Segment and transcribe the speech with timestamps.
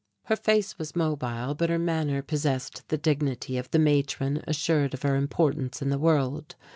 [0.23, 5.03] Her face was mobile but her manner possessed the dignity of the matron assured of
[5.03, 6.55] her importance in the world.